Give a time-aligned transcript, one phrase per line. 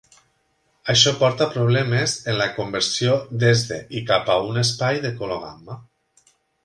[0.93, 5.13] Això porta a problemes en la conversió des de i cap a un espai de
[5.21, 5.77] color gamma.